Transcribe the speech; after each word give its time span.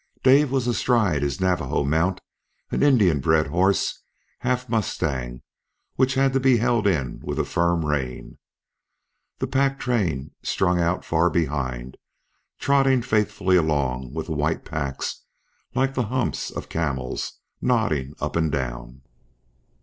Dave 0.23 0.51
was 0.51 0.65
astride 0.65 1.21
his 1.21 1.39
Navajo 1.39 1.83
mount, 1.83 2.21
an 2.71 2.81
Indian 2.81 3.19
bred 3.19 3.45
horse, 3.45 4.01
half 4.39 4.67
mustang, 4.67 5.43
which 5.95 6.15
had 6.15 6.33
to 6.33 6.39
be 6.39 6.57
held 6.57 6.87
in 6.87 7.21
with 7.23 7.37
a 7.37 7.45
firm 7.45 7.85
rein. 7.85 8.39
The 9.37 9.45
pack 9.45 9.77
train 9.79 10.31
strung 10.41 10.79
out 10.81 11.05
far 11.05 11.29
behind, 11.29 11.97
trotting 12.57 13.03
faithfully 13.03 13.57
along, 13.57 14.11
with 14.15 14.25
the 14.25 14.31
white 14.33 14.65
packs, 14.65 15.21
like 15.75 15.93
the 15.93 16.07
humps 16.07 16.49
of 16.49 16.67
camels, 16.67 17.33
nodding 17.61 18.15
up 18.19 18.35
and 18.35 18.51
down. 18.51 19.03